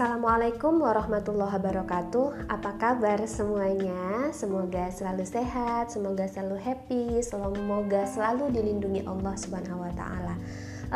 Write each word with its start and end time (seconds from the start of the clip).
Assalamualaikum 0.00 0.80
warahmatullahi 0.80 1.60
wabarakatuh. 1.60 2.48
Apa 2.48 2.72
kabar 2.80 3.20
semuanya? 3.28 4.32
Semoga 4.32 4.88
selalu 4.88 5.28
sehat, 5.28 5.92
semoga 5.92 6.24
selalu 6.24 6.56
happy, 6.56 7.20
semoga 7.20 8.08
selalu 8.08 8.48
dilindungi 8.48 9.04
Allah 9.04 9.36
Subhanahu. 9.36 9.84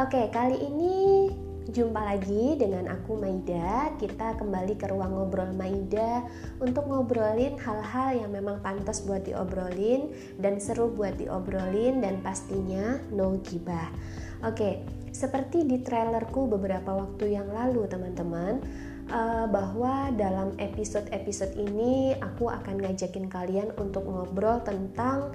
Oke, 0.01 0.33
kali 0.33 0.57
ini 0.57 0.97
jumpa 1.69 2.01
lagi 2.01 2.57
dengan 2.57 2.89
aku 2.89 3.21
Maida. 3.21 3.93
Kita 4.01 4.41
kembali 4.41 4.81
ke 4.81 4.89
ruang 4.89 5.13
ngobrol 5.13 5.53
Maida 5.53 6.25
untuk 6.57 6.89
ngobrolin 6.89 7.61
hal-hal 7.61 8.25
yang 8.25 8.33
memang 8.33 8.65
pantas 8.65 9.05
buat 9.05 9.21
diobrolin 9.29 10.17
dan 10.41 10.57
seru 10.57 10.89
buat 10.89 11.21
diobrolin 11.21 12.01
dan 12.01 12.25
pastinya 12.25 12.97
no 13.13 13.37
gibah. 13.45 13.93
Oke, 14.49 14.81
seperti 15.15 15.63
di 15.63 15.79
trailerku 15.79 16.51
beberapa 16.51 16.91
waktu 16.91 17.39
yang 17.39 17.47
lalu, 17.55 17.87
teman-teman, 17.87 18.59
uh, 19.11 19.47
bahwa 19.51 20.13
dalam 20.15 20.55
episode-episode 20.57 21.57
ini 21.59 22.17
aku 22.19 22.49
akan 22.49 22.85
ngajakin 22.85 23.27
kalian 23.29 23.69
untuk 23.77 24.07
ngobrol 24.07 24.63
tentang 24.65 25.35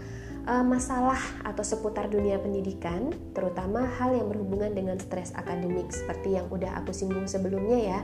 uh, 0.50 0.66
masalah 0.66 1.20
atau 1.46 1.62
seputar 1.62 2.10
dunia 2.10 2.42
pendidikan, 2.42 3.14
terutama 3.36 3.86
hal 4.00 4.16
yang 4.16 4.28
berhubungan 4.32 4.74
dengan 4.74 4.98
stres 4.98 5.36
akademik 5.38 5.92
seperti 5.94 6.40
yang 6.40 6.48
udah 6.50 6.80
aku 6.82 6.96
singgung 6.96 7.30
sebelumnya 7.30 7.98
ya, 7.98 8.00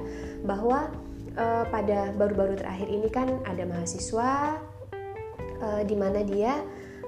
bahwa 0.45 0.91
uh, 1.39 1.65
pada 1.69 2.13
baru-baru 2.13 2.59
terakhir 2.59 2.87
ini 2.89 3.07
kan 3.09 3.41
ada 3.47 3.63
mahasiswa 3.65 4.59
uh, 5.61 5.81
di 5.85 5.95
mana 5.97 6.21
dia 6.21 6.61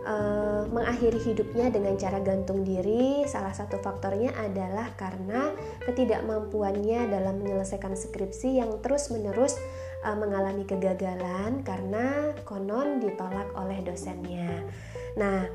uh, 0.07 0.63
mengakhiri 0.71 1.19
hidupnya 1.19 1.67
dengan 1.67 1.99
cara 1.99 2.23
gantung 2.23 2.63
diri, 2.63 3.27
salah 3.27 3.51
satu 3.51 3.77
faktornya 3.83 4.31
adalah 4.39 4.95
karena 4.95 5.51
ketidakmampuannya 5.83 7.11
dalam 7.11 7.43
menyelesaikan 7.43 7.93
skripsi 7.93 8.63
yang 8.63 8.79
terus-menerus 8.79 9.59
uh, 10.07 10.15
mengalami 10.15 10.63
kegagalan 10.63 11.61
karena 11.67 12.31
konon 12.47 13.03
ditolak 13.03 13.51
oleh 13.59 13.83
dosennya. 13.83 14.63
Nah, 15.19 15.45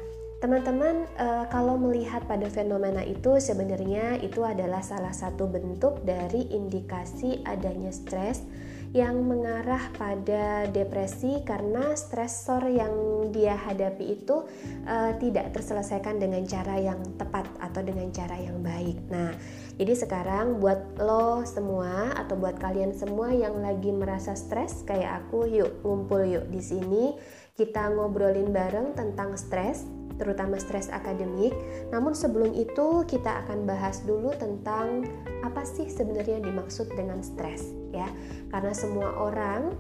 teman-teman 0.45 1.08
uh, 1.17 1.48
kalau 1.48 1.78
melihat 1.80 2.27
pada 2.28 2.50
fenomena 2.53 3.00
itu 3.00 3.41
sebenarnya 3.41 4.20
itu 4.20 4.45
adalah 4.45 4.84
salah 4.84 5.14
satu 5.14 5.48
bentuk 5.48 6.03
dari 6.05 6.50
indikasi 6.53 7.41
adanya 7.47 7.95
stres 7.95 8.45
yang 8.93 9.25
mengarah 9.25 9.89
pada 9.97 10.69
depresi 10.69 11.41
karena 11.48 11.97
stresor 11.97 12.69
yang 12.69 12.93
dia 13.33 13.57
hadapi 13.57 14.21
itu 14.21 14.45
uh, 14.85 15.17
tidak 15.17 15.57
terselesaikan 15.57 16.21
dengan 16.21 16.45
cara 16.45 16.77
yang 16.77 17.01
tepat 17.17 17.48
atau 17.57 17.81
dengan 17.81 18.13
cara 18.13 18.37
yang 18.37 18.61
baik. 18.61 19.01
Nah, 19.09 19.33
jadi 19.81 19.97
sekarang 19.97 20.61
buat 20.61 21.01
lo 21.01 21.48
semua 21.48 22.13
atau 22.20 22.37
buat 22.37 22.61
kalian 22.61 22.93
semua 22.93 23.33
yang 23.33 23.65
lagi 23.65 23.89
merasa 23.89 24.37
stres 24.37 24.85
kayak 24.85 25.25
aku, 25.25 25.48
yuk 25.48 25.81
ngumpul 25.81 26.20
yuk 26.29 26.53
di 26.53 26.61
sini 26.61 27.05
kita 27.53 27.93
ngobrolin 27.93 28.48
bareng 28.48 28.97
tentang 28.97 29.37
stres 29.37 29.85
terutama 30.23 30.62
stres 30.62 30.87
akademik. 30.95 31.51
Namun 31.91 32.15
sebelum 32.15 32.55
itu 32.55 33.03
kita 33.11 33.42
akan 33.42 33.67
bahas 33.67 34.06
dulu 34.06 34.31
tentang 34.39 35.11
apa 35.42 35.67
sih 35.67 35.91
sebenarnya 35.91 36.39
dimaksud 36.39 36.95
dengan 36.95 37.19
stres 37.27 37.75
ya. 37.91 38.06
Karena 38.55 38.70
semua 38.70 39.11
orang 39.19 39.75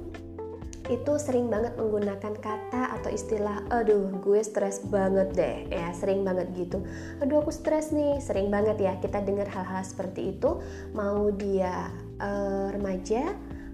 itu 0.90 1.14
sering 1.14 1.46
banget 1.46 1.78
menggunakan 1.78 2.34
kata 2.42 2.90
atau 2.98 3.10
istilah 3.14 3.62
aduh 3.70 4.10
gue 4.18 4.40
stres 4.42 4.82
banget 4.90 5.30
deh 5.30 5.56
ya 5.70 5.94
sering 5.94 6.26
banget 6.26 6.50
gitu 6.58 6.82
aduh 7.22 7.38
aku 7.38 7.54
stres 7.54 7.94
nih 7.94 8.18
sering 8.18 8.50
banget 8.50 8.82
ya 8.82 8.98
kita 8.98 9.22
dengar 9.22 9.46
hal-hal 9.46 9.86
seperti 9.86 10.34
itu 10.34 10.58
mau 10.90 11.30
dia 11.30 11.86
uh, 12.18 12.74
remaja 12.74 13.30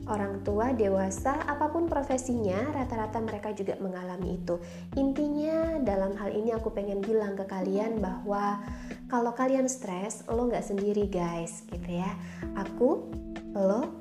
orang 0.08 0.40
tua, 0.42 0.72
dewasa, 0.72 1.36
apa 1.44 1.68
pun 1.68 1.86
profesinya, 1.86 2.58
rata-rata 2.72 3.20
mereka 3.20 3.52
juga 3.52 3.76
mengalami 3.78 4.40
itu. 4.40 4.56
Intinya 4.96 5.78
dalam 5.84 6.16
hal 6.16 6.32
ini 6.32 6.56
aku 6.56 6.72
pengen 6.72 7.04
bilang 7.04 7.36
ke 7.36 7.44
kalian 7.44 8.00
bahwa 8.00 8.64
kalau 9.12 9.32
kalian 9.36 9.68
stres, 9.68 10.24
lo 10.28 10.48
nggak 10.48 10.64
sendiri 10.64 11.06
guys, 11.08 11.64
gitu 11.68 12.00
ya. 12.00 12.10
Aku, 12.56 13.08
lo, 13.52 13.92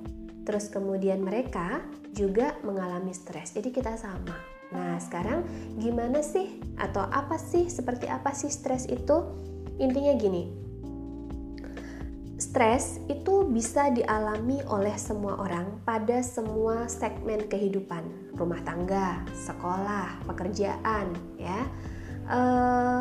terus 0.47 0.71
kemudian 0.71 1.19
mereka 1.19 1.83
juga 2.15 2.55
mengalami 2.63 3.11
stres. 3.11 3.53
Jadi 3.53 3.69
kita 3.69 3.99
sama. 3.99 4.35
Nah, 4.67 4.99
sekarang 4.99 5.47
gimana 5.79 6.19
sih 6.19 6.59
atau 6.75 7.07
apa 7.07 7.39
sih 7.39 7.71
seperti 7.71 8.11
apa 8.11 8.35
sih 8.35 8.51
stres 8.51 8.83
itu? 8.87 9.23
Intinya 9.79 10.11
gini, 10.17 10.66
Stres 12.37 13.01
itu 13.09 13.49
bisa 13.49 13.89
dialami 13.89 14.61
oleh 14.69 14.93
semua 14.93 15.41
orang 15.41 15.81
pada 15.81 16.21
semua 16.21 16.85
segmen 16.85 17.49
kehidupan, 17.49 18.37
rumah 18.37 18.61
tangga, 18.61 19.25
sekolah, 19.33 20.21
pekerjaan, 20.29 21.17
ya, 21.41 21.65
e, 22.29 22.39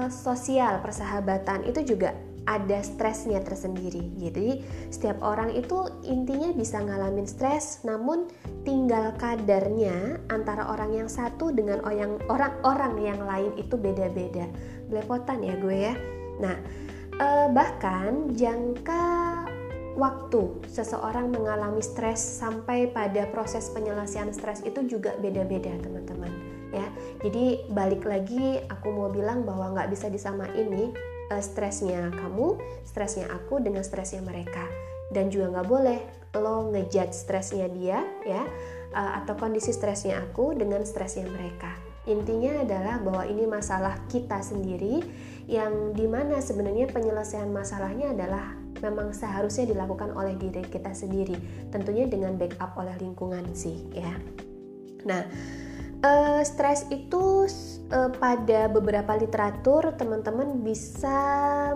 sosial, 0.09 0.81
persahabatan 0.81 1.69
itu 1.69 1.85
juga 1.85 2.17
ada 2.49 2.81
stresnya 2.81 3.45
tersendiri. 3.45 4.09
Jadi 4.17 4.65
setiap 4.89 5.21
orang 5.21 5.53
itu 5.53 5.85
intinya 6.09 6.55
bisa 6.57 6.81
ngalamin 6.81 7.29
stres, 7.29 7.85
namun 7.85 8.33
tinggal 8.65 9.13
kadarnya 9.21 10.17
antara 10.33 10.65
orang 10.73 10.97
yang 10.97 11.11
satu 11.13 11.53
dengan 11.53 11.85
orang-orang 11.85 12.95
yang 13.05 13.21
lain 13.21 13.53
itu 13.61 13.77
beda-beda. 13.77 14.49
Belepotan 14.89 15.45
ya 15.45 15.61
gue 15.61 15.77
ya. 15.77 15.95
Nah 16.41 16.57
Uh, 17.17 17.49
bahkan 17.49 18.29
jangka 18.37 19.41
waktu 19.97 20.53
seseorang 20.69 21.33
mengalami 21.33 21.81
stres 21.81 22.21
sampai 22.21 22.93
pada 22.93 23.25
proses 23.33 23.73
penyelesaian 23.73 24.29
stres 24.37 24.61
itu 24.69 24.85
juga 24.85 25.17
beda-beda 25.17 25.73
teman-teman 25.81 26.29
ya. 26.77 26.85
Jadi 27.25 27.73
balik 27.73 28.05
lagi 28.05 28.61
aku 28.69 28.93
mau 28.93 29.09
bilang 29.09 29.49
bahwa 29.49 29.73
nggak 29.73 29.97
bisa 29.97 30.13
disamain 30.13 30.69
nih 30.69 30.93
uh, 31.33 31.41
stresnya 31.41 32.13
kamu 32.13 32.61
stresnya 32.85 33.33
aku 33.33 33.65
dengan 33.65 33.81
stresnya 33.81 34.21
mereka. 34.21 34.69
Dan 35.09 35.33
juga 35.33 35.57
nggak 35.57 35.69
boleh 35.73 36.01
lo 36.37 36.69
ngejudge 36.69 37.17
stresnya 37.17 37.73
dia 37.73 38.05
ya 38.29 38.45
uh, 38.93 39.25
atau 39.25 39.41
kondisi 39.41 39.73
stresnya 39.73 40.21
aku 40.21 40.53
dengan 40.53 40.85
stresnya 40.85 41.25
mereka. 41.33 41.73
Intinya 42.07 42.63
adalah 42.63 43.03
bahwa 43.03 43.27
ini 43.27 43.51
masalah 43.51 43.99
kita 44.07 44.39
sendiri 44.39 45.03
yang 45.47 45.95
di 45.95 46.11
mana 46.11 46.43
sebenarnya 46.43 46.91
penyelesaian 46.91 47.51
masalahnya 47.51 48.11
adalah 48.11 48.59
memang 48.83 49.15
seharusnya 49.15 49.71
dilakukan 49.71 50.13
oleh 50.13 50.37
diri 50.37 50.61
kita 50.67 50.93
sendiri 50.93 51.39
tentunya 51.73 52.05
dengan 52.11 52.37
backup 52.37 52.77
oleh 52.77 52.93
lingkungan 52.99 53.47
sih 53.55 53.87
ya. 53.95 54.13
Nah 55.07 55.23
uh, 56.03 56.43
stres 56.43 56.85
itu 56.93 57.47
uh, 57.95 58.11
pada 58.19 58.69
beberapa 58.69 59.17
literatur 59.17 59.95
teman-teman 59.97 60.61
bisa 60.61 61.19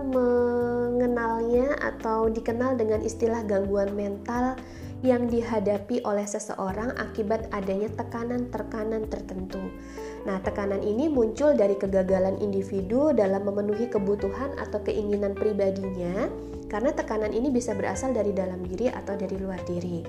mengenalnya 0.03 1.79
atau 1.81 2.29
dikenal 2.29 2.77
dengan 2.77 3.01
istilah 3.01 3.47
gangguan 3.47 3.95
mental 3.95 4.59
yang 5.01 5.33
dihadapi 5.33 6.05
oleh 6.05 6.29
seseorang 6.29 6.93
akibat 7.01 7.49
adanya 7.57 7.89
tekanan-tekanan 7.97 9.09
tertentu. 9.09 9.61
Nah, 10.29 10.37
tekanan 10.45 10.85
ini 10.85 11.09
muncul 11.09 11.57
dari 11.57 11.77
kegagalan 11.81 12.37
individu 12.45 13.17
dalam 13.17 13.49
memenuhi 13.49 13.89
kebutuhan 13.89 14.53
atau 14.61 14.85
keinginan 14.85 15.33
pribadinya, 15.33 16.29
karena 16.69 16.93
tekanan 16.93 17.33
ini 17.33 17.49
bisa 17.49 17.73
berasal 17.73 18.13
dari 18.13 18.37
dalam 18.37 18.61
diri 18.61 18.93
atau 18.93 19.17
dari 19.17 19.37
luar 19.41 19.65
diri. 19.65 20.05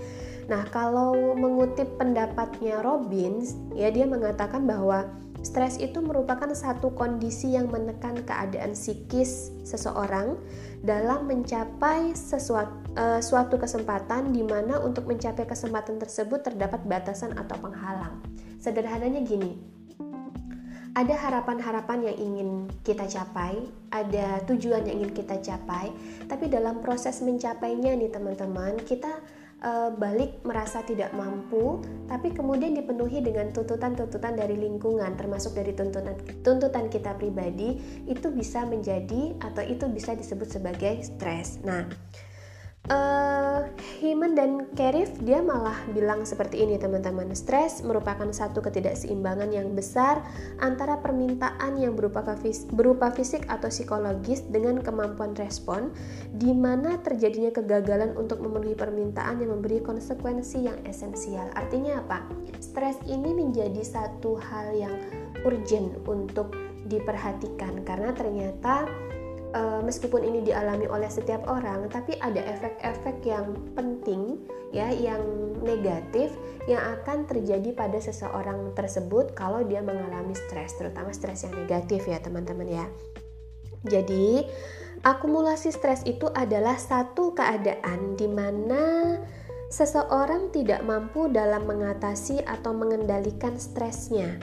Nah, 0.50 0.66
kalau 0.74 1.38
mengutip 1.38 2.00
pendapatnya 2.00 2.82
Robbins, 2.82 3.60
ya 3.78 3.94
dia 3.94 4.08
mengatakan 4.10 4.66
bahwa 4.66 5.06
stres 5.42 5.82
itu 5.82 6.02
merupakan 6.02 6.50
satu 6.54 6.94
kondisi 6.94 7.58
yang 7.58 7.70
menekan 7.70 8.22
keadaan 8.26 8.78
psikis 8.78 9.50
seseorang 9.66 10.38
dalam 10.86 11.26
mencapai 11.30 12.14
sesuatu 12.14 12.82
uh, 12.98 13.22
suatu 13.22 13.58
kesempatan 13.58 14.34
di 14.34 14.46
mana 14.46 14.82
untuk 14.82 15.10
mencapai 15.10 15.46
kesempatan 15.46 15.98
tersebut 16.02 16.46
terdapat 16.46 16.82
batasan 16.86 17.34
atau 17.38 17.58
penghalang. 17.58 18.22
Sederhananya 18.62 19.26
gini, 19.26 19.58
ada 20.92 21.16
harapan-harapan 21.16 22.12
yang 22.12 22.18
ingin 22.20 22.50
kita 22.84 23.08
capai, 23.08 23.64
ada 23.96 24.44
tujuan 24.44 24.84
yang 24.86 25.02
ingin 25.02 25.14
kita 25.16 25.40
capai, 25.40 25.90
tapi 26.28 26.52
dalam 26.52 26.84
proses 26.84 27.24
mencapainya 27.24 27.96
nih 27.96 28.12
teman-teman, 28.12 28.76
kita 28.84 29.10
uh, 29.62 29.90
balik 29.94 30.42
merasa 30.44 30.82
tidak 30.82 31.14
mampu, 31.14 31.80
tapi 32.10 32.34
kemudian 32.34 32.74
dipenuhi 32.76 33.22
dengan 33.22 33.54
tuntutan-tuntutan 33.54 34.36
dari 34.36 34.58
lingkungan, 34.58 35.16
termasuk 35.16 35.56
dari 35.56 35.72
tuntutan 35.72 36.18
tuntutan 36.42 36.90
kita 36.90 37.16
pribadi, 37.16 37.78
itu 38.10 38.28
bisa 38.34 38.66
menjadi 38.66 39.38
atau 39.40 39.64
itu 39.64 39.88
bisa 39.88 40.18
disebut 40.18 40.50
sebagai 40.50 41.02
stres. 41.06 41.62
Nah, 41.62 41.88
uh, 42.90 43.62
Hyman 44.02 44.34
dan 44.34 44.66
Kerif 44.74 45.14
dia 45.22 45.46
malah 45.46 45.78
bilang 45.94 46.26
seperti 46.26 46.66
ini 46.66 46.82
teman-teman 46.82 47.30
stres 47.38 47.86
merupakan 47.86 48.26
satu 48.34 48.64
ketidakseimbangan 48.66 49.54
yang 49.54 49.78
besar 49.78 50.26
antara 50.58 50.98
permintaan 50.98 51.78
yang 51.78 51.94
berupa, 51.94 52.26
berupa 52.74 53.14
fisik 53.14 53.46
atau 53.46 53.70
psikologis 53.70 54.42
dengan 54.50 54.82
kemampuan 54.82 55.38
respon 55.38 55.94
di 56.34 56.50
mana 56.56 56.98
terjadinya 57.06 57.54
kegagalan 57.54 58.18
untuk 58.18 58.42
memenuhi 58.42 58.74
permintaan 58.74 59.38
yang 59.44 59.54
memberi 59.54 59.84
konsekuensi 59.86 60.66
yang 60.66 60.80
esensial 60.90 61.54
artinya 61.54 62.02
apa? 62.02 62.26
stres 62.58 62.98
ini 63.06 63.34
menjadi 63.38 63.82
satu 63.86 64.38
hal 64.38 64.74
yang 64.74 64.96
urgent 65.46 65.98
untuk 66.10 66.54
diperhatikan 66.90 67.86
karena 67.86 68.12
ternyata 68.14 68.86
uh, 69.54 69.82
meskipun 69.84 70.24
ini 70.24 70.40
dialami 70.44 70.88
oleh 70.88 71.08
setiap 71.08 71.46
orang, 71.48 71.88
tapi 71.92 72.16
ada 72.20 72.40
efek-efek 72.40 73.24
yang 73.24 73.54
penting 73.76 74.42
ya, 74.72 74.90
yang 74.92 75.22
negatif 75.62 76.34
yang 76.66 76.82
akan 77.00 77.28
terjadi 77.30 77.74
pada 77.74 77.98
seseorang 78.02 78.74
tersebut 78.74 79.34
kalau 79.38 79.62
dia 79.66 79.84
mengalami 79.84 80.34
stres, 80.34 80.76
terutama 80.78 81.12
stres 81.14 81.46
yang 81.46 81.54
negatif 81.56 82.08
ya 82.08 82.18
teman-teman 82.20 82.68
ya. 82.68 82.86
Jadi 83.82 84.46
akumulasi 85.02 85.74
stres 85.74 86.06
itu 86.06 86.30
adalah 86.38 86.78
satu 86.78 87.34
keadaan 87.34 88.14
di 88.14 88.30
mana 88.30 89.18
seseorang 89.74 90.54
tidak 90.54 90.86
mampu 90.86 91.32
dalam 91.32 91.66
mengatasi 91.66 92.46
atau 92.46 92.76
mengendalikan 92.76 93.58
stresnya 93.58 94.38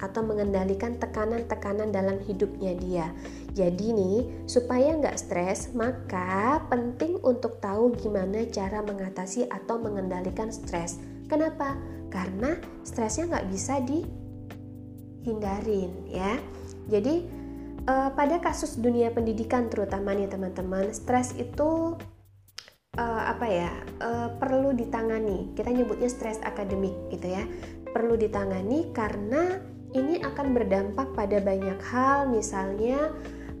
atau 0.00 0.24
mengendalikan 0.24 0.96
tekanan-tekanan 0.96 1.92
dalam 1.92 2.18
hidupnya 2.24 2.74
dia. 2.76 3.12
Jadi 3.52 3.92
nih, 3.92 4.48
supaya 4.48 4.96
nggak 4.96 5.20
stres, 5.20 5.70
maka 5.76 6.64
penting 6.72 7.20
untuk 7.20 7.60
tahu 7.60 7.92
gimana 8.00 8.48
cara 8.48 8.80
mengatasi 8.82 9.46
atau 9.46 9.76
mengendalikan 9.78 10.48
stres. 10.50 10.98
Kenapa? 11.28 11.76
Karena 12.10 12.58
stresnya 12.82 13.30
nggak 13.30 13.46
bisa 13.52 13.78
dihindarin 15.22 15.92
ya. 16.10 16.40
Jadi 16.90 17.22
uh, 17.86 18.10
pada 18.16 18.42
kasus 18.42 18.80
dunia 18.82 19.14
pendidikan 19.14 19.70
terutama 19.70 20.10
nih 20.16 20.26
teman-teman, 20.26 20.90
stres 20.90 21.36
itu 21.38 21.94
uh, 22.98 23.22
apa 23.30 23.46
ya 23.46 23.70
uh, 24.02 24.34
perlu 24.42 24.74
ditangani. 24.74 25.54
Kita 25.54 25.70
nyebutnya 25.70 26.10
stres 26.10 26.42
akademik 26.42 26.94
gitu 27.14 27.30
ya. 27.30 27.46
Perlu 27.90 28.14
ditangani 28.18 28.90
karena 28.94 29.69
ini 29.94 30.22
akan 30.22 30.54
berdampak 30.54 31.10
pada 31.18 31.42
banyak 31.42 31.78
hal, 31.82 32.30
misalnya 32.30 33.10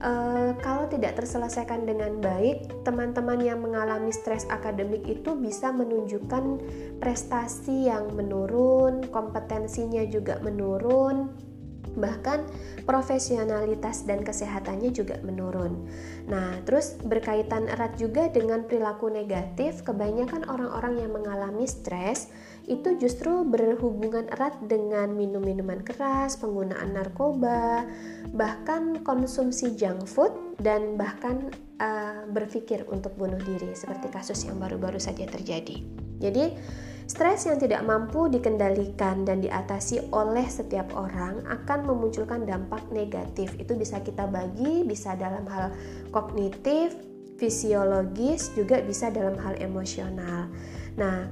uh, 0.02 0.54
kalau 0.62 0.86
tidak 0.86 1.18
terselesaikan 1.18 1.84
dengan 1.86 2.18
baik, 2.22 2.70
teman-teman 2.82 3.40
yang 3.42 3.60
mengalami 3.62 4.10
stres 4.10 4.46
akademik 4.48 5.04
itu 5.06 5.34
bisa 5.36 5.70
menunjukkan 5.70 6.62
prestasi 6.98 7.90
yang 7.90 8.10
menurun, 8.14 9.06
kompetensinya 9.10 10.06
juga 10.06 10.38
menurun, 10.42 11.49
bahkan 11.98 12.46
profesionalitas 12.86 14.06
dan 14.06 14.22
kesehatannya 14.22 14.90
juga 14.94 15.18
menurun. 15.26 15.86
Nah, 16.30 16.62
terus 16.62 16.98
berkaitan 17.02 17.66
erat 17.66 17.98
juga 17.98 18.30
dengan 18.30 18.62
perilaku 18.66 19.10
negatif, 19.10 19.82
kebanyakan 19.82 20.46
orang-orang 20.46 21.02
yang 21.02 21.10
mengalami 21.10 21.66
stres 21.66 22.30
itu 22.70 22.94
justru 23.02 23.42
berhubungan 23.42 24.30
erat 24.30 24.54
dengan 24.62 25.10
minum-minuman 25.10 25.82
keras, 25.82 26.38
penggunaan 26.38 26.94
narkoba, 26.94 27.88
bahkan 28.30 29.02
konsumsi 29.02 29.74
junk 29.74 30.06
food 30.06 30.30
dan 30.62 30.94
bahkan 30.94 31.50
uh, 31.82 32.22
berpikir 32.30 32.86
untuk 32.86 33.16
bunuh 33.18 33.40
diri 33.42 33.74
seperti 33.74 34.06
kasus 34.14 34.46
yang 34.46 34.62
baru-baru 34.62 35.02
saja 35.02 35.26
terjadi. 35.26 35.82
Jadi, 36.20 36.54
stres 37.10 37.50
yang 37.50 37.58
tidak 37.58 37.82
mampu 37.82 38.30
dikendalikan 38.30 39.26
dan 39.26 39.42
diatasi 39.42 40.14
oleh 40.14 40.46
setiap 40.46 40.94
orang 40.94 41.42
akan 41.42 41.82
memunculkan 41.82 42.46
dampak 42.46 42.86
negatif. 42.94 43.58
Itu 43.58 43.74
bisa 43.74 43.98
kita 43.98 44.30
bagi, 44.30 44.86
bisa 44.86 45.18
dalam 45.18 45.42
hal 45.50 45.74
kognitif, 46.14 46.94
fisiologis, 47.42 48.54
juga 48.54 48.78
bisa 48.86 49.10
dalam 49.10 49.34
hal 49.42 49.58
emosional. 49.58 50.46
Nah, 50.94 51.26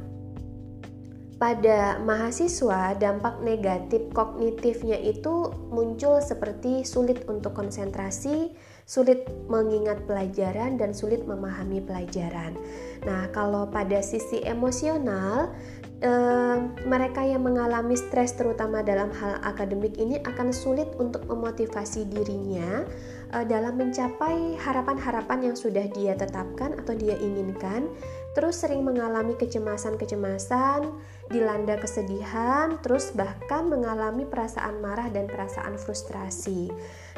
pada 1.38 2.02
mahasiswa 2.02 2.98
dampak 2.98 3.38
negatif 3.46 4.10
kognitifnya 4.10 4.98
itu 4.98 5.54
muncul 5.70 6.18
seperti 6.18 6.82
sulit 6.82 7.22
untuk 7.30 7.54
konsentrasi, 7.54 8.50
sulit 8.88 9.28
mengingat 9.52 10.00
pelajaran 10.08 10.80
dan 10.80 10.96
sulit 10.96 11.20
memahami 11.28 11.84
pelajaran. 11.84 12.56
Nah, 13.04 13.28
kalau 13.36 13.68
pada 13.68 14.00
sisi 14.00 14.40
emosional 14.48 15.52
eh, 16.00 16.56
mereka 16.88 17.20
yang 17.20 17.44
mengalami 17.44 18.00
stres 18.00 18.32
terutama 18.32 18.80
dalam 18.80 19.12
hal 19.12 19.44
akademik 19.44 19.92
ini 20.00 20.24
akan 20.24 20.56
sulit 20.56 20.88
untuk 20.96 21.20
memotivasi 21.28 22.08
dirinya 22.08 22.88
eh, 23.36 23.44
dalam 23.44 23.76
mencapai 23.76 24.56
harapan-harapan 24.56 25.52
yang 25.52 25.56
sudah 25.60 25.84
dia 25.92 26.16
tetapkan 26.16 26.72
atau 26.80 26.96
dia 26.96 27.20
inginkan 27.20 27.92
terus 28.38 28.62
sering 28.62 28.86
mengalami 28.86 29.34
kecemasan-kecemasan, 29.34 30.94
dilanda 31.26 31.74
kesedihan, 31.74 32.78
terus 32.86 33.10
bahkan 33.10 33.66
mengalami 33.66 34.22
perasaan 34.22 34.78
marah 34.78 35.10
dan 35.10 35.26
perasaan 35.26 35.74
frustrasi. 35.74 36.70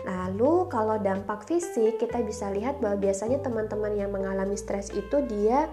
Lalu 0.09 0.73
kalau 0.73 0.97
dampak 0.97 1.45
fisik 1.45 2.01
kita 2.01 2.25
bisa 2.25 2.49
lihat 2.49 2.81
bahwa 2.81 3.05
biasanya 3.05 3.45
teman-teman 3.45 4.01
yang 4.01 4.17
mengalami 4.17 4.57
stres 4.57 4.89
itu 4.97 5.21
dia 5.29 5.69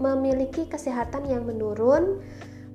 memiliki 0.00 0.64
kesehatan 0.64 1.28
yang 1.28 1.44
menurun, 1.44 2.24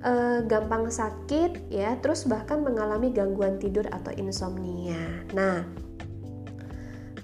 eh, 0.06 0.46
gampang 0.46 0.94
sakit 0.94 1.74
ya, 1.74 1.98
terus 1.98 2.22
bahkan 2.30 2.62
mengalami 2.62 3.10
gangguan 3.10 3.58
tidur 3.58 3.90
atau 3.90 4.14
insomnia. 4.14 5.26
Nah, 5.34 5.66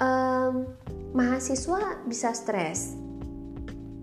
um, 0.03 0.67
mahasiswa 1.15 2.03
bisa 2.03 2.35
stres 2.35 3.08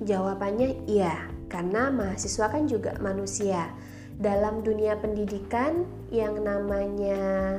Jawabannya 0.05 0.85
iya, 0.85 1.25
karena 1.49 1.89
mahasiswa 1.89 2.45
kan 2.53 2.69
juga 2.69 2.93
manusia. 3.01 3.73
Dalam 4.21 4.61
dunia 4.61 4.95
pendidikan 5.01 5.83
yang 6.13 6.39
namanya 6.45 7.57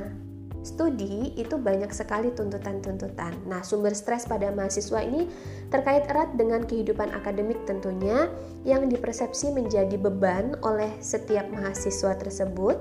studi 0.67 1.31
itu 1.39 1.55
banyak 1.55 1.91
sekali 1.91 2.31
tuntutan-tuntutan. 2.31 3.35
Nah, 3.47 3.63
sumber 3.67 3.95
stres 3.95 4.27
pada 4.27 4.51
mahasiswa 4.51 4.99
ini 4.99 5.27
terkait 5.71 6.07
erat 6.11 6.35
dengan 6.39 6.63
kehidupan 6.63 7.11
akademik 7.15 7.63
tentunya 7.63 8.31
yang 8.67 8.91
dipersepsi 8.91 9.55
menjadi 9.55 9.95
beban 9.95 10.59
oleh 10.63 10.91
setiap 11.03 11.47
mahasiswa 11.51 12.15
tersebut 12.19 12.79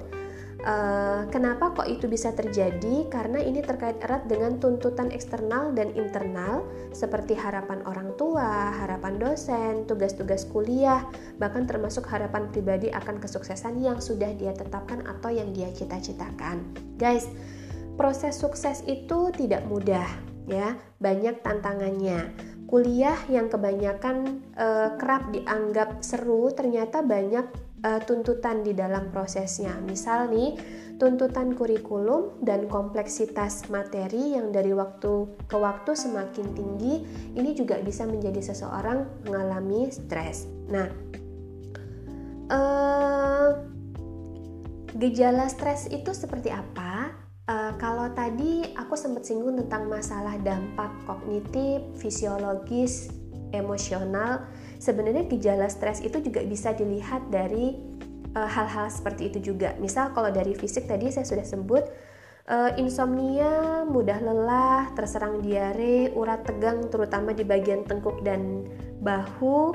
Uh, 0.67 1.23
kenapa 1.31 1.71
kok 1.79 1.87
itu 1.87 2.11
bisa 2.11 2.35
terjadi? 2.35 3.07
Karena 3.07 3.39
ini 3.39 3.63
terkait 3.63 4.03
erat 4.03 4.27
dengan 4.27 4.59
tuntutan 4.59 5.15
eksternal 5.15 5.71
dan 5.79 5.95
internal 5.95 6.67
seperti 6.91 7.39
harapan 7.39 7.87
orang 7.87 8.11
tua, 8.19 8.75
harapan 8.75 9.15
dosen, 9.15 9.87
tugas-tugas 9.87 10.43
kuliah, 10.51 11.07
bahkan 11.39 11.71
termasuk 11.71 12.11
harapan 12.11 12.51
pribadi 12.51 12.91
akan 12.91 13.23
kesuksesan 13.23 13.79
yang 13.79 14.03
sudah 14.03 14.35
dia 14.35 14.51
tetapkan 14.59 15.07
atau 15.07 15.31
yang 15.31 15.55
dia 15.55 15.71
cita-citakan. 15.71 16.59
Guys, 16.99 17.31
proses 17.95 18.35
sukses 18.35 18.83
itu 18.91 19.31
tidak 19.39 19.63
mudah 19.71 20.11
ya, 20.51 20.75
banyak 20.99 21.47
tantangannya 21.47 22.35
kuliah 22.67 23.15
yang 23.31 23.47
kebanyakan 23.47 24.43
uh, 24.59 24.99
kerap 24.99 25.31
dianggap 25.31 26.03
seru 26.03 26.51
ternyata 26.51 26.99
banyak 26.99 27.47
uh, 27.87 28.01
tuntutan 28.03 28.67
di 28.67 28.75
dalam 28.75 29.15
prosesnya. 29.15 29.79
Misal 29.87 30.27
nih, 30.35 30.59
tuntutan 30.99 31.55
kurikulum 31.55 32.43
dan 32.43 32.67
kompleksitas 32.67 33.71
materi 33.71 34.35
yang 34.35 34.51
dari 34.51 34.75
waktu 34.75 35.31
ke 35.47 35.57
waktu 35.57 35.95
semakin 35.95 36.47
tinggi, 36.59 37.07
ini 37.39 37.55
juga 37.55 37.79
bisa 37.79 38.03
menjadi 38.03 38.43
seseorang 38.43 39.07
mengalami 39.31 39.87
stres. 39.95 40.51
Nah, 40.67 40.91
uh, 42.51 43.51
gejala 44.99 45.47
stres 45.47 45.87
itu 45.95 46.11
seperti 46.11 46.51
apa? 46.51 47.15
Uh, 47.47 47.71
kalau 47.79 48.11
tadi 48.11 48.67
aku 48.75 48.99
sempat 48.99 49.23
singgung 49.23 49.55
tentang 49.55 49.87
masalah 49.87 50.35
dampak 50.43 50.91
kognitif, 51.07 51.79
fisiologis, 51.95 53.07
emosional, 53.55 54.43
sebenarnya 54.79 55.25
gejala 55.29 55.67
stres 55.71 56.03
itu 56.05 56.21
juga 56.21 56.45
bisa 56.45 56.73
dilihat 56.77 57.29
dari 57.33 57.77
eh, 58.33 58.49
hal-hal 58.49 58.89
uh, 58.89 58.93
seperti 58.93 59.33
itu 59.33 59.55
juga. 59.55 59.75
Misal 59.81 60.13
kalau 60.13 60.31
dari 60.31 60.53
fisik 60.53 60.89
tadi 60.89 61.09
saya 61.13 61.25
sudah 61.25 61.47
sebut 61.47 61.85
uh, 62.49 62.71
insomnia, 62.77 63.85
mudah 63.89 64.19
lelah, 64.21 64.93
terserang 64.95 65.41
diare, 65.43 66.13
urat 66.13 66.45
tegang 66.45 66.87
terutama 66.89 67.33
di 67.33 67.45
bagian 67.45 67.85
tengkuk 67.85 68.21
dan 68.23 68.67
bahu. 69.01 69.75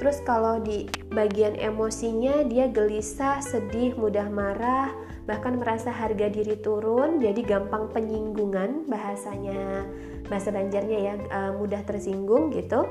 Terus 0.00 0.24
kalau 0.24 0.56
di 0.64 0.88
bagian 1.12 1.60
emosinya 1.60 2.40
dia 2.48 2.72
gelisah, 2.72 3.44
sedih, 3.44 3.92
mudah 4.00 4.32
marah, 4.32 4.88
bahkan 5.28 5.60
merasa 5.60 5.92
harga 5.92 6.32
diri 6.32 6.56
turun 6.58 7.20
jadi 7.20 7.38
gampang 7.44 7.92
penyinggungan 7.92 8.88
bahasanya 8.88 9.84
bahasa 10.26 10.50
Banjarnya 10.50 10.98
ya 10.98 11.14
uh, 11.30 11.52
mudah 11.54 11.84
tersinggung 11.84 12.50
gitu 12.50 12.82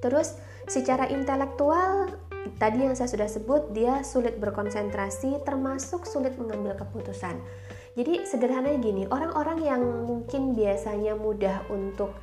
Terus 0.00 0.36
secara 0.70 1.10
intelektual 1.10 2.14
tadi 2.62 2.86
yang 2.86 2.94
saya 2.94 3.10
sudah 3.10 3.26
sebut 3.26 3.74
dia 3.74 4.06
sulit 4.06 4.38
berkonsentrasi 4.38 5.42
termasuk 5.42 6.06
sulit 6.06 6.38
mengambil 6.38 6.78
keputusan. 6.78 7.42
Jadi 7.98 8.22
sederhananya 8.22 8.78
gini, 8.78 9.02
orang-orang 9.10 9.66
yang 9.66 9.82
mungkin 10.06 10.54
biasanya 10.54 11.18
mudah 11.18 11.66
untuk 11.74 12.14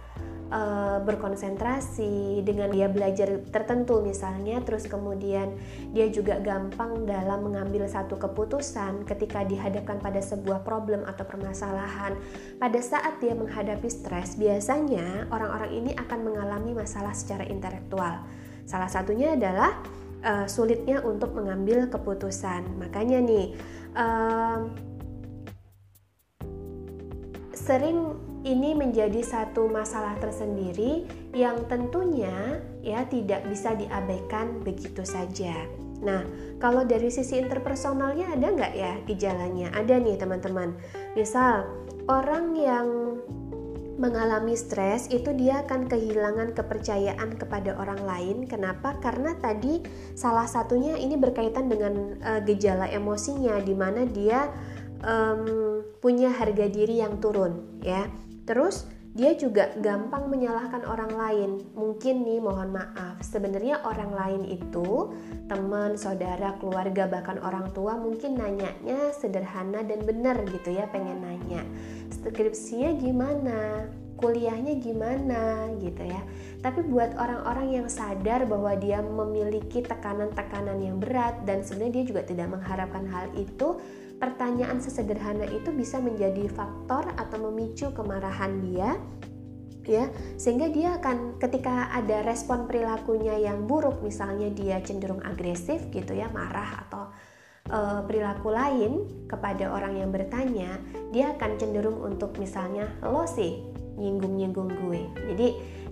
uh, 0.50 1.00
berkonsentrasi 1.04 2.44
dengan 2.44 2.72
dia 2.72 2.88
belajar 2.88 3.42
tertentu 3.52 4.00
misalnya 4.04 4.60
terus 4.64 4.88
kemudian 4.88 5.56
dia 5.92 6.08
juga 6.12 6.40
gampang 6.40 7.04
dalam 7.08 7.48
mengambil 7.48 7.88
satu 7.88 8.16
keputusan 8.20 9.08
ketika 9.08 9.44
dihadapkan 9.44 10.00
pada 10.00 10.20
sebuah 10.20 10.64
problem 10.64 11.04
atau 11.08 11.24
permasalahan. 11.24 12.16
Pada 12.58 12.80
saat 12.82 13.20
dia 13.20 13.36
menghadapi 13.36 13.88
stres 13.88 14.36
biasanya 14.36 15.30
orang-orang 15.32 15.72
ini 15.72 15.92
akan 15.96 16.20
mengalami 16.24 16.72
masalah 16.76 17.12
secara 17.16 17.48
intelektual. 17.48 18.24
Salah 18.68 18.92
satunya 18.92 19.36
adalah 19.40 19.80
uh, 20.24 20.46
sulitnya 20.50 21.00
untuk 21.04 21.32
mengambil 21.32 21.88
keputusan. 21.88 22.68
Makanya 22.82 23.20
nih 23.24 23.56
uh, 23.96 24.68
sering 27.56 28.27
ini 28.48 28.72
menjadi 28.72 29.20
satu 29.20 29.68
masalah 29.68 30.16
tersendiri 30.24 31.04
yang 31.36 31.68
tentunya 31.68 32.64
ya 32.80 33.04
tidak 33.12 33.44
bisa 33.52 33.76
diabaikan 33.76 34.64
begitu 34.64 35.04
saja. 35.04 35.68
Nah, 36.00 36.24
kalau 36.62 36.88
dari 36.88 37.12
sisi 37.12 37.42
interpersonalnya 37.42 38.32
ada 38.32 38.48
nggak 38.48 38.74
ya 38.74 38.94
gejalanya? 39.04 39.68
Ada 39.76 40.00
nih 40.00 40.16
teman-teman. 40.16 40.78
Misal 41.18 41.68
orang 42.08 42.56
yang 42.56 42.88
mengalami 43.98 44.54
stres 44.54 45.10
itu 45.10 45.34
dia 45.34 45.66
akan 45.66 45.90
kehilangan 45.90 46.54
kepercayaan 46.54 47.34
kepada 47.36 47.74
orang 47.82 47.98
lain. 48.06 48.38
Kenapa? 48.46 48.94
Karena 49.02 49.34
tadi 49.42 49.82
salah 50.14 50.46
satunya 50.46 50.96
ini 50.96 51.18
berkaitan 51.18 51.66
dengan 51.66 52.14
uh, 52.22 52.40
gejala 52.46 52.88
emosinya 52.94 53.58
di 53.58 53.74
mana 53.74 54.06
dia 54.06 54.54
um, 55.02 55.82
punya 55.98 56.30
harga 56.30 56.70
diri 56.70 57.02
yang 57.02 57.18
turun 57.18 57.82
ya 57.82 58.06
Terus 58.48 58.88
dia 59.18 59.34
juga 59.34 59.74
gampang 59.82 60.30
menyalahkan 60.30 60.86
orang 60.86 61.10
lain. 61.10 61.52
Mungkin 61.74 62.22
nih 62.22 62.38
mohon 62.38 62.70
maaf, 62.70 63.18
sebenarnya 63.26 63.82
orang 63.82 64.14
lain 64.14 64.42
itu 64.46 65.10
teman, 65.50 65.98
saudara, 65.98 66.54
keluarga, 66.62 67.10
bahkan 67.10 67.42
orang 67.42 67.74
tua 67.74 67.98
mungkin 67.98 68.38
nanyanya 68.38 69.10
sederhana 69.18 69.82
dan 69.82 70.06
benar 70.06 70.38
gitu 70.54 70.70
ya, 70.70 70.86
pengen 70.94 71.26
nanya. 71.26 71.66
Skripsinya 72.14 72.94
gimana? 73.02 73.90
Kuliahnya 74.22 74.78
gimana 74.82 75.70
gitu 75.82 76.06
ya. 76.06 76.22
Tapi 76.62 76.86
buat 76.86 77.18
orang-orang 77.18 77.74
yang 77.74 77.88
sadar 77.90 78.46
bahwa 78.46 78.74
dia 78.78 79.02
memiliki 79.02 79.82
tekanan-tekanan 79.82 80.78
yang 80.78 80.98
berat 81.02 81.42
dan 81.46 81.66
sebenarnya 81.66 82.02
dia 82.02 82.06
juga 82.06 82.22
tidak 82.26 82.54
mengharapkan 82.54 83.06
hal 83.10 83.30
itu, 83.34 83.82
pertanyaan 84.18 84.82
sesederhana 84.82 85.46
itu 85.46 85.70
bisa 85.74 86.02
menjadi 86.02 86.50
faktor 86.50 87.06
atau 87.18 87.38
memicu 87.50 87.94
kemarahan 87.94 88.62
dia 88.66 88.98
ya. 89.88 90.12
Sehingga 90.36 90.68
dia 90.70 91.00
akan 91.00 91.40
ketika 91.40 91.90
ada 91.96 92.22
respon 92.28 92.68
perilakunya 92.68 93.40
yang 93.40 93.66
buruk 93.66 94.04
misalnya 94.04 94.52
dia 94.52 94.84
cenderung 94.84 95.24
agresif 95.24 95.80
gitu 95.96 96.14
ya 96.14 96.28
marah 96.34 96.86
atau 96.86 97.04
e, 97.72 97.80
perilaku 98.04 98.52
lain 98.52 99.08
kepada 99.26 99.72
orang 99.72 99.96
yang 99.98 100.12
bertanya 100.12 100.78
dia 101.16 101.34
akan 101.34 101.56
cenderung 101.56 102.04
untuk 102.04 102.36
misalnya 102.36 102.92
lo 103.02 103.24
sih 103.24 103.64
nyinggung-nyinggung 103.98 104.70
gue. 104.86 105.02
Jadi 105.34 105.48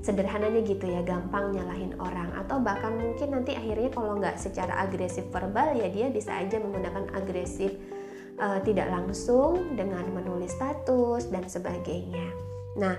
sederhananya 0.06 0.62
gitu 0.62 0.86
ya 0.86 1.02
gampang 1.02 1.58
nyalahin 1.58 1.98
orang. 1.98 2.30
Atau 2.38 2.62
bahkan 2.62 2.94
mungkin 2.94 3.34
nanti 3.34 3.58
akhirnya 3.58 3.90
kalau 3.90 4.22
nggak 4.22 4.38
secara 4.38 4.86
agresif 4.86 5.26
verbal 5.34 5.74
ya 5.74 5.90
dia 5.90 6.14
bisa 6.14 6.38
aja 6.38 6.62
menggunakan 6.62 7.10
agresif 7.18 7.74
uh, 8.40 8.60
tidak 8.64 8.88
langsung 8.92 9.76
dengan 9.76 10.04
menulis 10.12 10.56
status 10.56 11.28
dan 11.32 11.46
sebagainya. 11.48 12.28
Nah, 12.76 12.96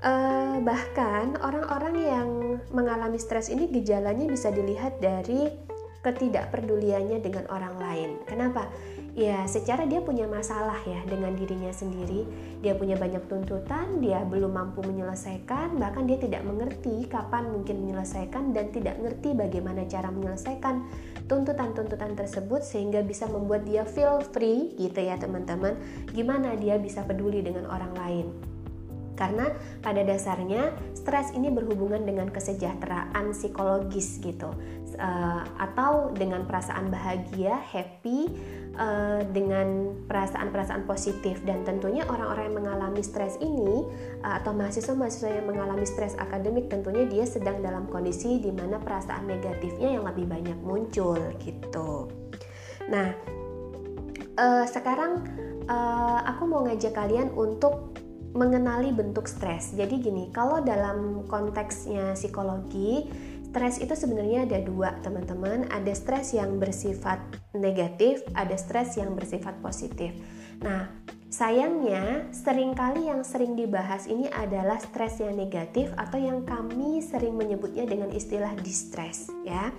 uh, 0.00 0.56
bahkan 0.64 1.36
orang-orang 1.40 1.96
yang 2.00 2.28
mengalami 2.72 3.20
stres 3.20 3.52
ini 3.52 3.68
gejalanya 3.68 4.24
bisa 4.24 4.48
dilihat 4.48 5.00
dari 5.00 5.52
ketidakpeduliannya 6.00 7.18
dengan 7.20 7.44
orang 7.52 7.74
lain. 7.76 8.10
Kenapa? 8.24 8.70
Ya, 9.18 9.42
secara 9.50 9.82
dia 9.82 9.98
punya 9.98 10.30
masalah 10.30 10.78
ya 10.86 11.02
dengan 11.02 11.34
dirinya 11.34 11.74
sendiri. 11.74 12.22
Dia 12.62 12.78
punya 12.78 12.94
banyak 12.94 13.26
tuntutan, 13.26 13.98
dia 13.98 14.22
belum 14.22 14.54
mampu 14.54 14.78
menyelesaikan, 14.86 15.74
bahkan 15.74 16.06
dia 16.06 16.22
tidak 16.22 16.46
mengerti 16.46 17.02
kapan 17.10 17.50
mungkin 17.50 17.82
menyelesaikan 17.82 18.54
dan 18.54 18.70
tidak 18.70 18.94
mengerti 19.02 19.34
bagaimana 19.34 19.90
cara 19.90 20.14
menyelesaikan 20.14 20.86
tuntutan-tuntutan 21.26 22.14
tersebut 22.14 22.62
sehingga 22.62 23.02
bisa 23.02 23.26
membuat 23.26 23.66
dia 23.66 23.82
feel 23.82 24.22
free 24.22 24.78
gitu 24.78 25.02
ya, 25.02 25.18
teman-teman. 25.18 25.74
Gimana 26.14 26.54
dia 26.54 26.78
bisa 26.78 27.02
peduli 27.02 27.42
dengan 27.42 27.66
orang 27.66 27.98
lain? 27.98 28.28
karena 29.18 29.50
pada 29.82 30.06
dasarnya 30.06 30.70
stres 30.94 31.34
ini 31.34 31.50
berhubungan 31.50 32.06
dengan 32.06 32.30
kesejahteraan 32.30 33.34
psikologis 33.34 34.22
gitu 34.22 34.54
uh, 34.94 35.42
atau 35.58 36.14
dengan 36.14 36.46
perasaan 36.46 36.86
bahagia 36.86 37.58
happy 37.58 38.30
uh, 38.78 39.20
dengan 39.34 39.92
perasaan-perasaan 40.06 40.86
positif 40.86 41.42
dan 41.44 41.66
tentunya 41.66 42.06
orang-orang 42.06 42.48
yang 42.48 42.56
mengalami 42.64 43.02
stres 43.04 43.36
ini 43.42 43.84
uh, 44.22 44.40
atau 44.40 44.54
mahasiswa-mahasiswa 44.54 45.42
yang 45.42 45.46
mengalami 45.50 45.84
stres 45.84 46.14
akademik 46.16 46.70
tentunya 46.70 47.04
dia 47.04 47.26
sedang 47.26 47.60
dalam 47.60 47.90
kondisi 47.90 48.38
di 48.38 48.54
mana 48.54 48.78
perasaan 48.78 49.26
negatifnya 49.26 49.98
yang 49.98 50.04
lebih 50.06 50.30
banyak 50.30 50.58
muncul 50.62 51.18
gitu. 51.42 52.08
Nah, 52.88 53.12
uh, 54.38 54.64
sekarang 54.64 55.26
uh, 55.68 56.24
aku 56.24 56.42
mau 56.48 56.64
ngajak 56.64 56.94
kalian 56.94 57.34
untuk 57.34 57.98
mengenali 58.36 58.92
bentuk 58.94 59.26
stres. 59.26 59.72
Jadi 59.74 59.98
gini, 59.98 60.30
kalau 60.30 60.60
dalam 60.62 61.26
konteksnya 61.26 62.12
psikologi, 62.14 63.08
stres 63.48 63.80
itu 63.80 63.96
sebenarnya 63.96 64.44
ada 64.44 64.60
dua, 64.60 64.92
teman-teman. 65.00 65.64
Ada 65.72 65.96
stres 65.96 66.36
yang 66.36 66.60
bersifat 66.60 67.16
negatif, 67.56 68.20
ada 68.36 68.52
stres 68.60 69.00
yang 69.00 69.16
bersifat 69.16 69.56
positif. 69.64 70.12
Nah, 70.60 70.92
sayangnya 71.32 72.28
sering 72.28 72.76
kali 72.76 73.08
yang 73.08 73.24
sering 73.24 73.56
dibahas 73.56 74.04
ini 74.04 74.28
adalah 74.28 74.76
stres 74.76 75.24
yang 75.24 75.32
negatif 75.32 75.88
atau 75.96 76.20
yang 76.20 76.44
kami 76.44 77.00
sering 77.00 77.34
menyebutnya 77.40 77.88
dengan 77.88 78.12
istilah 78.12 78.52
distress, 78.60 79.32
ya. 79.48 79.72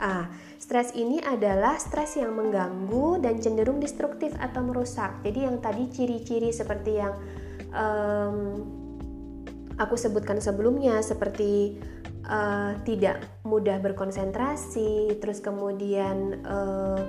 Ah, 0.00 0.26
stres 0.56 0.96
ini 0.96 1.20
adalah 1.22 1.76
stres 1.76 2.16
yang 2.16 2.32
mengganggu 2.32 3.22
dan 3.22 3.38
cenderung 3.38 3.78
destruktif 3.78 4.32
atau 4.40 4.64
merusak. 4.64 5.20
Jadi 5.22 5.46
yang 5.46 5.60
tadi 5.60 5.84
ciri-ciri 5.92 6.50
seperti 6.50 6.96
yang 6.96 7.14
um, 7.70 8.36
aku 9.78 9.94
sebutkan 9.94 10.42
sebelumnya 10.42 10.98
seperti 11.04 11.78
uh, 12.26 12.78
tidak 12.82 13.26
mudah 13.46 13.78
berkonsentrasi, 13.82 15.18
terus 15.18 15.42
kemudian 15.42 16.42
uh, 16.46 17.00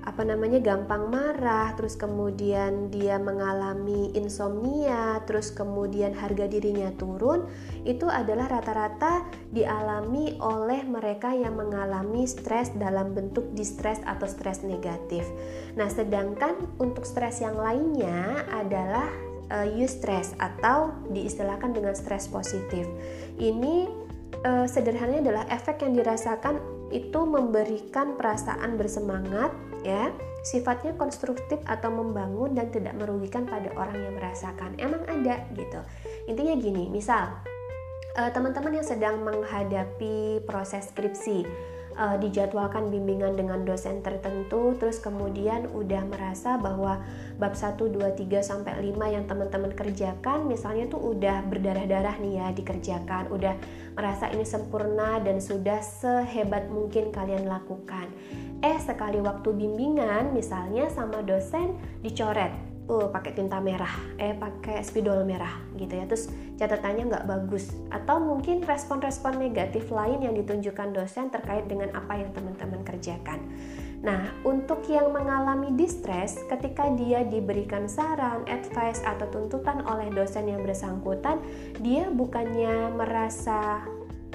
apa 0.00 0.24
namanya 0.24 0.64
gampang 0.64 1.12
marah, 1.12 1.76
terus 1.76 1.92
kemudian 1.92 2.88
dia 2.88 3.20
mengalami 3.20 4.08
insomnia, 4.16 5.20
terus 5.28 5.52
kemudian 5.52 6.16
harga 6.16 6.48
dirinya 6.48 6.88
turun, 6.96 7.44
itu 7.84 8.08
adalah 8.08 8.48
rata-rata 8.48 9.28
dialami 9.52 10.40
oleh 10.40 10.88
mereka 10.88 11.36
yang 11.36 11.52
mengalami 11.52 12.24
stres 12.24 12.72
dalam 12.80 13.12
bentuk 13.12 13.52
distress 13.52 14.00
atau 14.08 14.24
stres 14.24 14.64
negatif. 14.64 15.28
Nah, 15.76 15.92
sedangkan 15.92 16.56
untuk 16.80 17.04
stres 17.04 17.44
yang 17.44 17.60
lainnya 17.60 18.48
adalah 18.56 19.12
uh, 19.52 19.68
eustress 19.68 20.32
atau 20.40 20.96
diistilahkan 21.12 21.76
dengan 21.76 21.92
stres 21.92 22.24
positif. 22.24 22.88
Ini 23.36 23.99
uh, 24.44 24.66
sederhananya 24.66 25.30
adalah 25.30 25.44
efek 25.50 25.82
yang 25.84 25.92
dirasakan 25.96 26.58
itu 26.90 27.20
memberikan 27.22 28.18
perasaan 28.18 28.74
bersemangat 28.74 29.52
ya. 29.86 30.10
Sifatnya 30.40 30.96
konstruktif 30.96 31.60
atau 31.68 31.92
membangun 31.92 32.56
dan 32.56 32.72
tidak 32.72 32.96
merugikan 32.96 33.44
pada 33.44 33.68
orang 33.76 34.00
yang 34.00 34.14
merasakan. 34.16 34.72
Emang 34.80 35.04
ada 35.04 35.44
gitu. 35.52 35.80
Intinya 36.24 36.56
gini 36.56 36.88
misal 36.88 37.36
uh, 38.16 38.30
teman-teman 38.32 38.80
yang 38.80 38.86
sedang 38.86 39.20
menghadapi 39.20 40.40
proses 40.48 40.88
skripsi 40.90 41.44
uh, 42.00 42.16
dijadwalkan 42.16 42.88
bimbingan 42.88 43.36
dengan 43.36 43.68
dosen 43.68 44.00
tertentu 44.00 44.72
terus 44.80 44.96
kemudian 44.98 45.68
udah 45.76 46.08
merasa 46.08 46.56
bahwa 46.56 47.04
bab 47.36 47.52
1 47.52 47.76
2 47.76 48.00
3 48.00 48.40
sampai 48.40 48.80
5 48.80 48.96
yang 49.14 49.24
teman-teman 49.28 49.76
kerjakan 49.76 50.48
misalnya 50.48 50.88
tuh 50.88 51.12
udah 51.12 51.44
berdarah-darah 51.44 52.16
nih 52.24 52.40
ya 52.40 52.46
dikerjakan 52.56 53.28
udah 53.28 53.54
merasa 53.92 54.32
ini 54.32 54.48
sempurna 54.48 55.20
dan 55.20 55.44
sudah 55.44 55.84
sehebat 55.84 56.72
mungkin 56.72 57.12
kalian 57.12 57.44
lakukan. 57.44 58.08
Eh 58.60 58.76
sekali 58.80 59.20
waktu 59.20 59.56
bimbingan 59.56 60.36
misalnya 60.36 60.88
sama 60.92 61.24
dosen 61.24 61.76
dicoret 62.04 62.49
tuh 62.90 63.06
pakai 63.06 63.38
tinta 63.38 63.62
merah. 63.62 63.94
Eh 64.18 64.34
pakai 64.34 64.82
spidol 64.82 65.22
merah 65.22 65.62
gitu 65.78 65.94
ya. 65.94 66.10
Terus 66.10 66.26
catatannya 66.58 67.06
nggak 67.06 67.26
bagus. 67.30 67.70
Atau 67.94 68.18
mungkin 68.18 68.66
respon-respon 68.66 69.38
negatif 69.38 69.94
lain 69.94 70.26
yang 70.26 70.34
ditunjukkan 70.34 70.90
dosen 70.90 71.30
terkait 71.30 71.70
dengan 71.70 71.94
apa 71.94 72.18
yang 72.18 72.34
teman-teman 72.34 72.82
kerjakan. 72.82 73.38
Nah, 74.00 74.32
untuk 74.48 74.80
yang 74.88 75.12
mengalami 75.12 75.76
distress, 75.76 76.40
ketika 76.48 76.88
dia 76.96 77.20
diberikan 77.20 77.84
saran, 77.84 78.48
advice, 78.48 79.04
atau 79.04 79.28
tuntutan 79.28 79.84
oleh 79.84 80.08
dosen 80.08 80.48
yang 80.48 80.64
bersangkutan, 80.64 81.36
dia 81.84 82.08
bukannya 82.08 82.96
merasa 82.96 83.84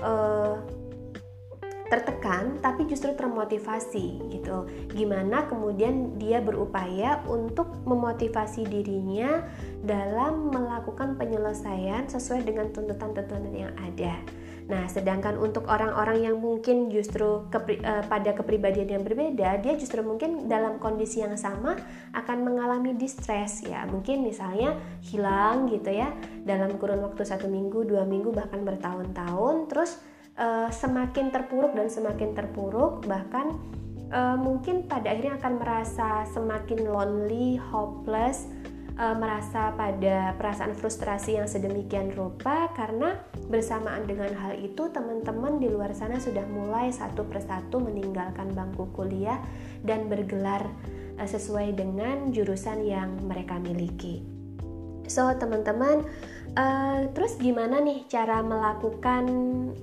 uh, 0.06 0.62
tertekan 1.96 2.60
tapi 2.60 2.84
justru 2.92 3.16
termotivasi 3.16 4.28
gitu. 4.36 4.68
Gimana 4.92 5.48
kemudian 5.48 6.20
dia 6.20 6.44
berupaya 6.44 7.24
untuk 7.32 7.72
memotivasi 7.88 8.68
dirinya 8.68 9.48
dalam 9.80 10.52
melakukan 10.52 11.16
penyelesaian 11.16 12.12
sesuai 12.12 12.44
dengan 12.44 12.68
tuntutan-tuntutan 12.76 13.48
yang 13.56 13.72
ada. 13.80 14.20
Nah, 14.66 14.90
sedangkan 14.90 15.38
untuk 15.38 15.70
orang-orang 15.70 16.26
yang 16.26 16.42
mungkin 16.42 16.90
justru 16.90 17.46
kepri, 17.54 17.78
uh, 17.86 18.02
pada 18.10 18.34
kepribadian 18.34 18.98
yang 18.98 19.04
berbeda, 19.06 19.62
dia 19.62 19.78
justru 19.78 20.02
mungkin 20.02 20.50
dalam 20.50 20.82
kondisi 20.82 21.22
yang 21.22 21.38
sama 21.38 21.78
akan 22.18 22.38
mengalami 22.42 22.98
distress 22.98 23.62
ya. 23.62 23.86
Mungkin 23.86 24.26
misalnya 24.26 24.74
hilang 25.06 25.70
gitu 25.70 25.94
ya 25.94 26.10
dalam 26.42 26.82
kurun 26.82 27.06
waktu 27.06 27.22
satu 27.22 27.46
minggu, 27.46 27.86
dua 27.86 28.10
minggu 28.10 28.34
bahkan 28.34 28.66
bertahun-tahun, 28.66 29.70
terus 29.70 30.02
uh, 30.40 30.70
semakin 30.72 31.32
terpuruk 31.32 31.76
dan 31.76 31.88
semakin 31.88 32.36
terpuruk 32.36 33.04
bahkan 33.08 33.56
uh, 34.12 34.38
mungkin 34.40 34.88
pada 34.88 35.12
akhirnya 35.12 35.40
akan 35.40 35.54
merasa 35.60 36.10
semakin 36.32 36.80
lonely, 36.88 37.60
hopeless, 37.60 38.48
uh, 39.00 39.16
merasa 39.16 39.72
pada 39.76 40.36
perasaan 40.36 40.76
frustrasi 40.76 41.40
yang 41.40 41.48
sedemikian 41.48 42.12
rupa 42.14 42.72
karena 42.76 43.20
bersamaan 43.48 44.08
dengan 44.08 44.32
hal 44.36 44.60
itu 44.60 44.92
teman-teman 44.92 45.60
di 45.60 45.72
luar 45.72 45.92
sana 45.96 46.20
sudah 46.20 46.44
mulai 46.48 46.92
satu 46.92 47.28
persatu 47.28 47.80
meninggalkan 47.80 48.52
bangku 48.52 48.92
kuliah 48.96 49.40
dan 49.84 50.08
bergelar 50.12 50.66
sesuai 51.16 51.80
dengan 51.80 52.36
jurusan 52.36 52.84
yang 52.84 53.16
mereka 53.24 53.56
miliki. 53.56 54.36
So 55.08 55.30
teman-teman 55.38 56.04
Uh, 56.56 57.12
terus 57.12 57.36
gimana 57.36 57.84
nih 57.84 58.08
cara 58.08 58.40
melakukan 58.40 59.28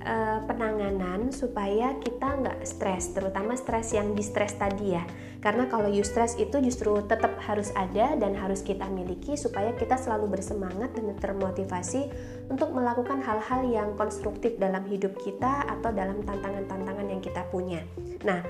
uh, 0.01 0.41
penanganan 0.49 1.29
supaya 1.29 1.93
kita 2.01 2.33
nggak 2.33 2.65
stres, 2.65 3.13
terutama 3.13 3.53
stres 3.53 3.93
yang 3.93 4.17
di 4.17 4.25
stres 4.25 4.57
tadi 4.57 4.97
ya. 4.97 5.05
Karena 5.37 5.69
kalau 5.69 5.85
eustress 5.85 6.33
itu 6.41 6.57
justru 6.65 6.97
tetap 7.05 7.37
harus 7.45 7.69
ada 7.77 8.17
dan 8.17 8.33
harus 8.33 8.65
kita 8.65 8.89
miliki 8.89 9.37
supaya 9.37 9.69
kita 9.77 10.01
selalu 10.01 10.33
bersemangat 10.33 10.97
dan 10.97 11.13
termotivasi 11.13 12.09
untuk 12.49 12.73
melakukan 12.73 13.21
hal-hal 13.21 13.61
yang 13.69 13.93
konstruktif 13.93 14.57
dalam 14.57 14.81
hidup 14.89 15.13
kita 15.21 15.69
atau 15.69 15.93
dalam 15.93 16.25
tantangan-tantangan 16.25 17.05
yang 17.05 17.21
kita 17.21 17.45
punya. 17.53 17.85
Nah, 18.25 18.41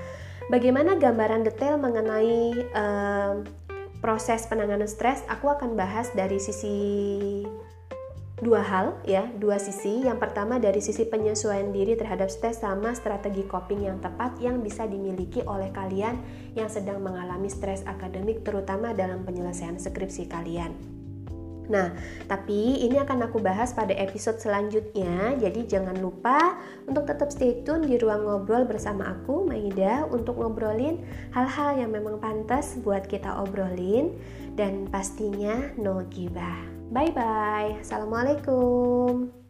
bagaimana 0.47 0.95
gambaran 0.95 1.43
detail 1.43 1.75
mengenai 1.75 2.71
uh, 2.71 3.43
proses 3.99 4.47
penanganan 4.47 4.87
stres? 4.87 5.27
Aku 5.27 5.51
akan 5.51 5.75
bahas 5.75 6.07
dari 6.15 6.39
sisi 6.39 6.77
dua 8.43 8.61
hal 8.61 8.99
ya, 9.07 9.25
dua 9.39 9.57
sisi. 9.57 10.03
Yang 10.03 10.19
pertama 10.29 10.59
dari 10.59 10.83
sisi 10.83 11.07
penyesuaian 11.07 11.71
diri 11.71 11.95
terhadap 11.95 12.27
stres 12.27 12.59
sama 12.59 12.91
strategi 12.93 13.47
coping 13.47 13.87
yang 13.87 13.97
tepat 14.03 14.37
yang 14.43 14.59
bisa 14.59 14.83
dimiliki 14.83 15.41
oleh 15.47 15.71
kalian 15.71 16.19
yang 16.53 16.67
sedang 16.67 16.99
mengalami 16.99 17.47
stres 17.47 17.81
akademik 17.87 18.43
terutama 18.43 18.91
dalam 18.91 19.23
penyelesaian 19.23 19.79
skripsi 19.79 20.27
kalian. 20.27 20.75
Nah, 21.71 21.95
tapi 22.27 22.83
ini 22.83 22.99
akan 22.99 23.31
aku 23.31 23.39
bahas 23.39 23.71
pada 23.71 23.95
episode 23.95 24.39
selanjutnya. 24.39 25.39
Jadi 25.39 25.63
jangan 25.63 25.95
lupa 25.95 26.59
untuk 26.83 27.07
tetap 27.07 27.31
stay 27.31 27.63
tune 27.63 27.87
di 27.87 27.95
ruang 27.95 28.27
ngobrol 28.27 28.67
bersama 28.67 29.15
aku, 29.15 29.47
Maida, 29.47 30.03
untuk 30.11 30.43
ngobrolin 30.43 30.99
hal-hal 31.31 31.79
yang 31.79 31.95
memang 31.95 32.19
pantas 32.19 32.75
buat 32.83 33.07
kita 33.07 33.39
obrolin 33.39 34.19
dan 34.59 34.91
pastinya 34.91 35.71
no 35.79 36.03
gibah. 36.11 36.72
Bye 36.93 37.09
bye. 37.09 37.81
Assalamualaikum. 37.81 39.42